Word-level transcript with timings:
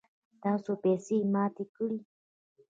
تاسو 0.43 0.71
پیسی 0.83 1.17
ماتی 1.33 1.65
کړئ 1.75 1.95